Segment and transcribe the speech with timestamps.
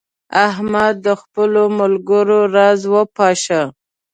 [0.47, 3.61] احمد د خپلو ملګرو راز وپاشه.